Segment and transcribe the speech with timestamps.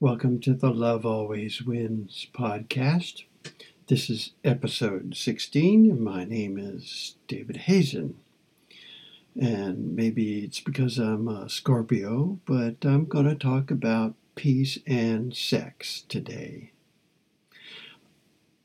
[0.00, 3.24] Welcome to the Love Always Wins podcast.
[3.88, 8.14] This is episode 16, and my name is David Hazen.
[9.34, 15.34] And maybe it's because I'm a Scorpio, but I'm going to talk about peace and
[15.34, 16.70] sex today.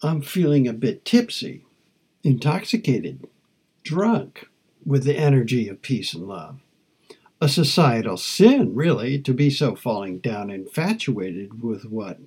[0.04, 1.66] I'm feeling a bit tipsy,
[2.24, 3.28] intoxicated,
[3.82, 4.50] drunk
[4.86, 6.60] with the energy of peace and love
[7.44, 12.18] a societal sin, really, to be so falling down infatuated with what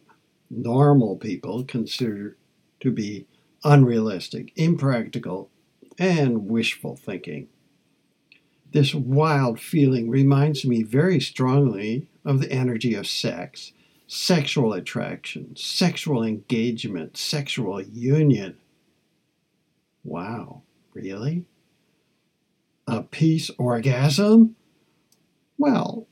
[0.51, 2.37] normal people consider
[2.80, 3.27] to be
[3.65, 5.48] unrealistic, impractical,
[5.98, 7.48] and wishful thinking.
[8.73, 13.73] This wild feeling reminds me very strongly of the energy of sex,
[14.07, 18.59] sexual attraction, sexual engagement, sexual union.
[20.05, 20.60] Wow,
[20.93, 21.46] really?
[22.87, 24.57] A peace orgasm?
[25.59, 26.06] Well,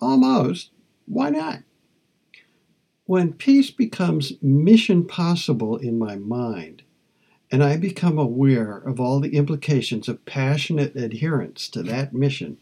[0.00, 0.70] almost.
[1.06, 1.60] Why not?
[3.06, 6.82] When peace becomes mission possible in my mind,
[7.50, 12.58] and I become aware of all the implications of passionate adherence to that mission,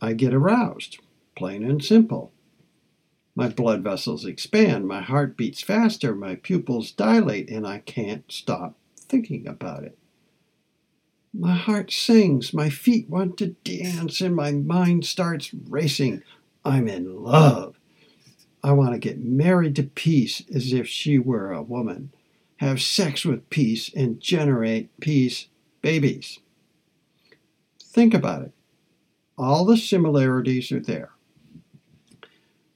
[0.00, 0.98] I get aroused,
[1.36, 2.32] plain and simple.
[3.36, 8.74] My blood vessels expand, my heart beats faster, my pupils dilate, and I can't stop
[8.98, 9.96] thinking about it.
[11.38, 16.22] My heart sings, my feet want to dance, and my mind starts racing.
[16.64, 17.78] I'm in love.
[18.64, 22.10] I want to get married to peace as if she were a woman,
[22.56, 25.48] have sex with peace, and generate peace
[25.82, 26.38] babies.
[27.82, 28.52] Think about it.
[29.36, 31.10] All the similarities are there.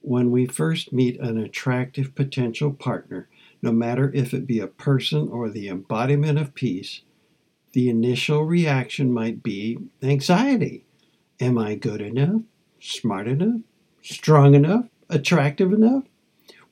[0.01, 3.27] When we first meet an attractive potential partner,
[3.63, 7.01] no matter if it be a person or the embodiment of peace,
[7.73, 10.85] the initial reaction might be anxiety.
[11.39, 12.41] Am I good enough?
[12.79, 13.61] Smart enough?
[14.01, 14.85] Strong enough?
[15.09, 16.03] Attractive enough?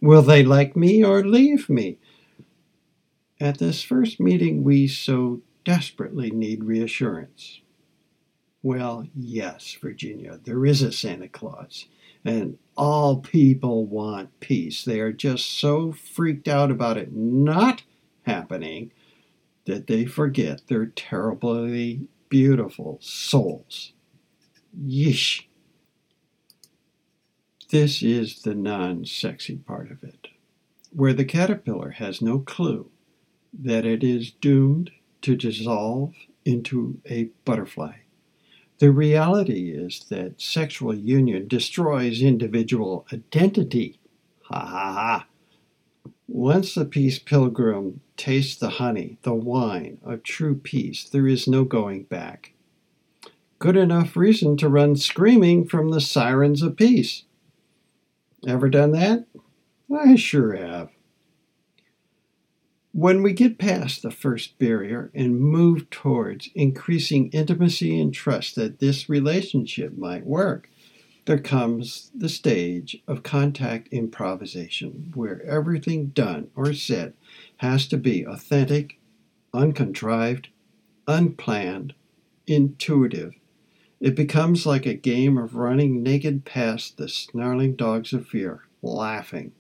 [0.02, 1.98] Will they like me or leave me?
[3.40, 7.62] At this first meeting, we so desperately need reassurance.
[8.62, 11.86] Well, yes, Virginia, there is a Santa Claus,
[12.26, 14.84] and all people want peace.
[14.84, 17.84] They are just so freaked out about it not
[18.24, 18.92] happening
[19.70, 23.94] that they forget their terribly beautiful souls.
[24.76, 25.44] Yeesh.
[27.70, 30.28] This is the non sexy part of it,
[30.92, 32.90] where the caterpillar has no clue
[33.54, 34.90] that it is doomed
[35.22, 36.16] to dissolve
[36.46, 37.98] into a butterfly.
[38.80, 44.00] The reality is that sexual union destroys individual identity.
[44.46, 45.26] Ha ha ha.
[46.32, 51.64] Once the peace pilgrim tastes the honey, the wine of true peace, there is no
[51.64, 52.54] going back.
[53.58, 57.24] Good enough reason to run screaming from the sirens of peace.
[58.48, 59.26] Ever done that?
[59.92, 60.92] I sure have.
[62.92, 68.78] When we get past the first barrier and move towards increasing intimacy and trust that
[68.78, 70.70] this relationship might work,
[71.30, 77.14] there comes the stage of contact improvisation where everything done or said
[77.58, 78.98] has to be authentic,
[79.54, 80.48] uncontrived,
[81.08, 81.94] unplanned,
[82.48, 83.36] intuitive.
[84.02, 89.52] It becomes like a game of running naked past the snarling dogs of fear, laughing.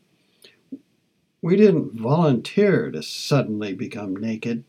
[1.39, 4.63] We didn't volunteer to suddenly become naked.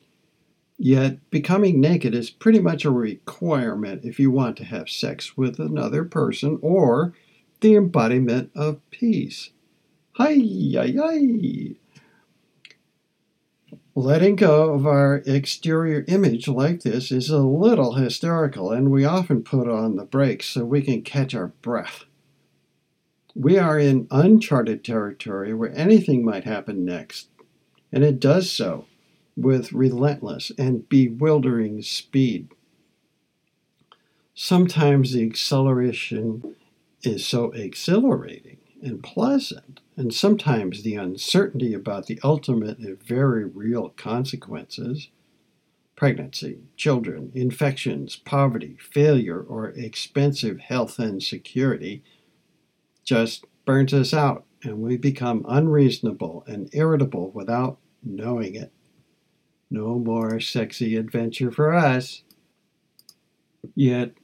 [0.82, 5.58] Yet, becoming naked is pretty much a requirement if you want to have sex with
[5.58, 7.12] another person or
[7.60, 9.50] the embodiment of peace.
[10.12, 10.36] Hi,
[10.72, 11.74] hi, hi.
[13.94, 19.42] Letting go of our exterior image like this is a little hysterical, and we often
[19.42, 22.06] put on the brakes so we can catch our breath.
[23.34, 27.28] We are in uncharted territory where anything might happen next,
[27.92, 28.86] and it does so
[29.42, 32.48] with relentless and bewildering speed.
[34.34, 36.56] Sometimes the acceleration
[37.02, 43.91] is so exhilarating and pleasant, and sometimes the uncertainty about the ultimate and very real
[43.91, 45.09] consequences
[46.00, 52.03] pregnancy, children, infections, poverty, failure, or expensive health and security
[53.04, 58.72] just burns us out, and we become unreasonable and irritable without knowing it.
[59.70, 62.22] No more sexy adventure for us.
[63.74, 64.14] Yet,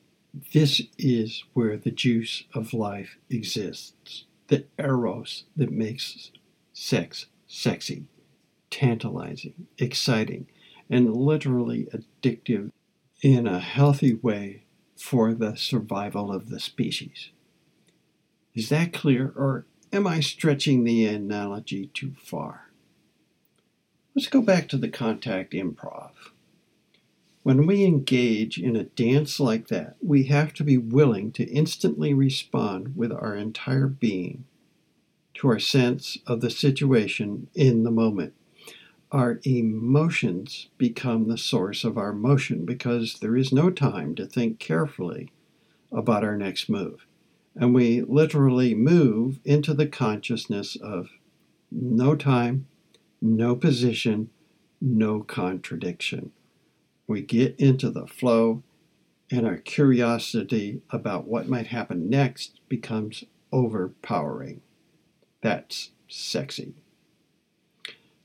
[0.53, 6.31] this is where the juice of life exists the eros that makes
[6.73, 8.05] sex sexy,
[8.71, 10.47] tantalizing, exciting,
[10.91, 12.71] and literally addictive
[13.23, 14.65] in a healthy way
[14.97, 17.31] for the survival of the species.
[18.55, 22.66] Is that clear, or am I stretching the analogy too far?
[24.17, 26.13] Let's go back to the contact improv.
[27.43, 32.15] When we engage in a dance like that, we have to be willing to instantly
[32.15, 34.45] respond with our entire being
[35.35, 38.33] to our sense of the situation in the moment.
[39.13, 44.59] Our emotions become the source of our motion because there is no time to think
[44.59, 45.31] carefully
[45.93, 47.07] about our next move.
[47.55, 51.11] And we literally move into the consciousness of
[51.71, 52.67] no time,
[53.35, 54.31] no position,
[54.81, 56.33] no contradiction.
[57.07, 58.63] We get into the flow,
[59.31, 64.61] and our curiosity about what might happen next becomes overpowering.
[65.41, 66.75] That's sexy.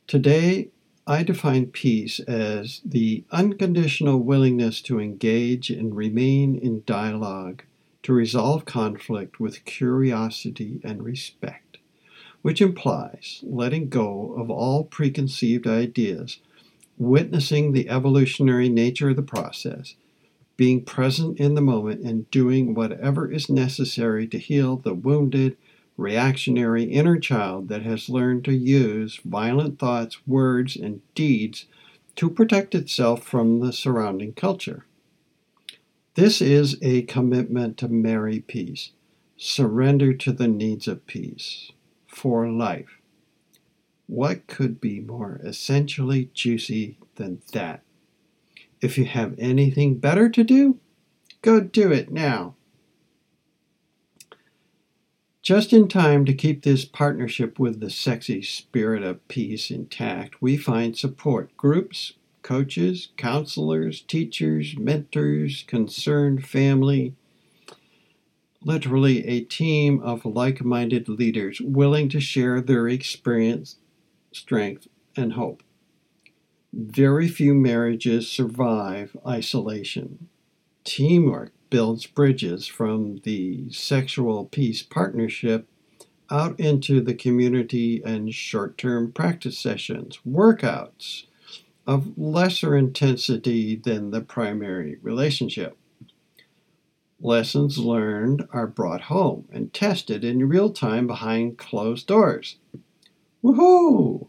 [0.08, 0.70] Today,
[1.08, 7.64] I define peace as the unconditional willingness to engage and remain in dialogue
[8.04, 11.71] to resolve conflict with curiosity and respect,
[12.42, 16.40] which implies letting go of all preconceived ideas,
[16.98, 19.96] witnessing the evolutionary nature of the process,
[20.58, 25.56] being present in the moment, and doing whatever is necessary to heal the wounded,
[25.98, 31.66] reactionary inner child that has learned to use violent thoughts, words, and deeds
[32.16, 34.86] to protect itself from the surrounding culture.
[36.16, 38.92] This is a commitment to marry peace,
[39.38, 41.72] surrender to the needs of peace
[42.12, 43.00] for life.
[44.08, 47.84] What could be more essentially juicy than that?
[48.82, 50.80] If you have anything better to do,
[51.42, 52.56] go do it now.
[55.42, 60.56] Just in time to keep this partnership with the sexy spirit of peace intact, we
[60.56, 67.16] find support groups, coaches, counselors, teachers, mentors, concerned family,
[68.64, 73.78] literally a team of like minded leaders willing to share their experience,
[74.32, 75.64] strength, and hope.
[76.74, 80.30] Very few marriages survive isolation.
[80.84, 85.68] Teamwork builds bridges from the sexual peace partnership
[86.30, 91.26] out into the community and short term practice sessions, workouts,
[91.86, 95.78] of lesser intensity than the primary relationship.
[97.24, 102.58] Lessons learned are brought home and tested in real time behind closed doors.
[103.44, 104.28] Woohoo!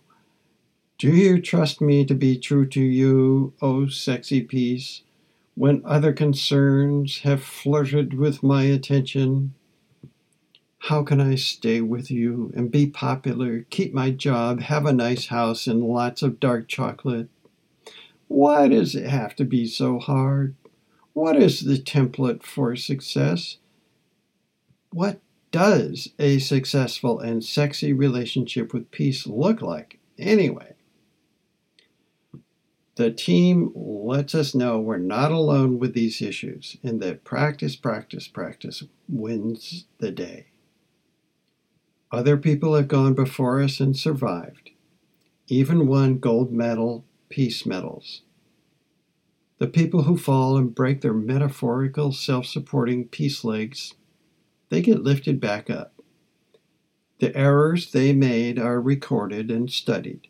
[0.99, 5.03] Do you trust me to be true to you, oh sexy peace,
[5.55, 9.55] when other concerns have flirted with my attention?
[10.79, 15.27] How can I stay with you and be popular, keep my job, have a nice
[15.27, 17.29] house, and lots of dark chocolate?
[18.29, 20.57] Why does it have to be so hard?
[21.13, 23.59] What is the template for success?
[24.93, 25.21] What
[25.51, 30.75] does a successful and sexy relationship with peace look like anyway?
[32.97, 38.29] The team lets us know we're not alone with these issues and that practice, practice,
[38.29, 40.47] practice wins the day.
[42.11, 44.71] Other people have gone before us and survived,
[45.49, 48.23] even won gold medal peace medals.
[49.63, 53.95] The people who fall and break their metaphorical self supporting peace legs,
[54.71, 55.95] they get lifted back up.
[57.21, 60.27] The errors they made are recorded and studied.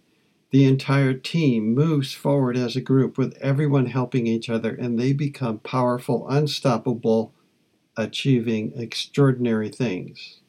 [0.51, 5.15] The entire team moves forward as a group with everyone helping each other, and they
[5.15, 7.33] become powerful, unstoppable,
[7.97, 10.43] achieving extraordinary things.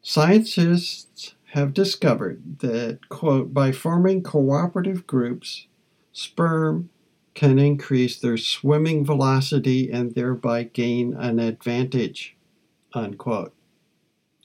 [0.00, 5.66] Scientists have discovered that, quote, by forming cooperative groups,
[6.14, 6.88] sperm
[7.34, 12.36] can increase their swimming velocity and thereby gain an advantage,
[12.92, 13.54] unquote.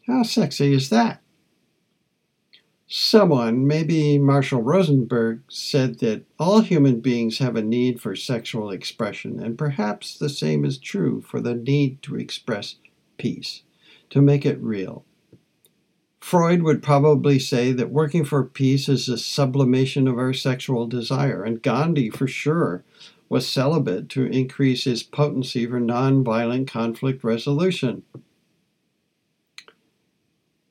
[0.08, 1.22] How sexy is that?
[2.90, 9.44] Someone, maybe Marshall Rosenberg, said that all human beings have a need for sexual expression,
[9.44, 12.76] and perhaps the same is true for the need to express
[13.18, 13.64] peace,
[14.10, 15.04] to make it real.
[16.20, 21.44] Freud would probably say that working for peace is a sublimation of our sexual desire,
[21.44, 22.84] and Gandhi, for sure,
[23.30, 28.04] was celibate to increase his potency for nonviolent conflict resolution.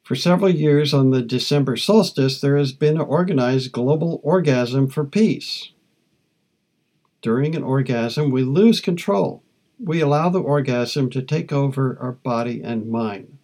[0.02, 5.04] For several years on the December solstice, there has been an organized global orgasm for
[5.04, 5.72] peace.
[7.22, 9.42] During an orgasm, we lose control.
[9.82, 13.38] We allow the orgasm to take over our body and mind.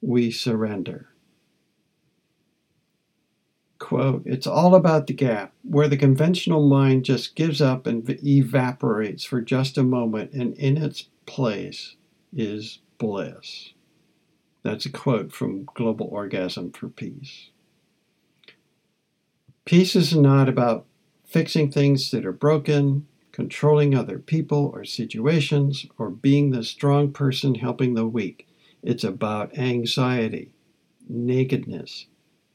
[0.00, 1.13] We surrender
[3.84, 9.24] quote, it's all about the gap, where the conventional mind just gives up and evaporates
[9.24, 11.94] for just a moment, and in its place
[12.34, 13.74] is bliss.
[14.62, 17.50] That's a quote from Global Orgasm for Peace.
[19.66, 20.86] Peace is not about
[21.26, 27.56] fixing things that are broken, controlling other people or situations, or being the strong person
[27.56, 28.48] helping the weak.
[28.82, 30.52] It's about anxiety,
[31.06, 32.06] nakedness,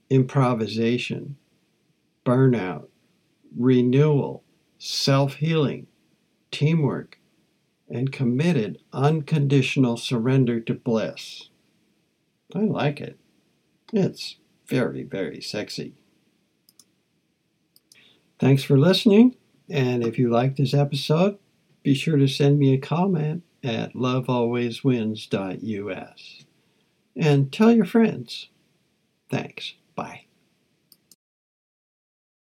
[0.10, 1.38] improvisation,
[2.26, 2.88] burnout,
[3.56, 4.44] renewal,
[4.78, 5.88] self healing,
[6.52, 7.20] teamwork,
[7.90, 11.50] and committed unconditional surrender to bliss.
[12.56, 13.20] I like it.
[13.94, 14.38] It's
[14.68, 15.96] very, very sexy.
[18.40, 19.36] Thanks for listening.
[19.70, 21.38] And if you like this episode,
[21.84, 26.46] be sure to send me a comment at lovealwayswins.us.
[27.16, 28.50] And tell your friends.
[29.30, 29.74] Thanks.
[30.00, 30.29] Bye.